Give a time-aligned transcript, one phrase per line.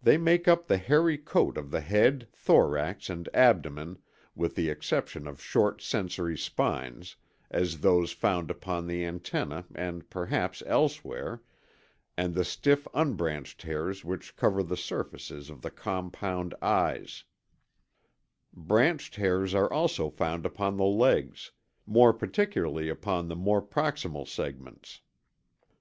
[0.00, 3.98] They make up the hairy coat of the head, thorax, and abdomen,
[4.36, 7.16] with the exception of short sensory spines,
[7.50, 11.42] as those found upon the antennæ and perhaps elsewhere,
[12.16, 17.24] and the stiff unbranched hairs which cover the surfaces of the compound eyes
[18.54, 18.68] (Phillips, 1905).
[18.68, 21.50] Branched hairs are also found upon the legs;
[21.84, 25.00] more particularly upon the more proximal segments.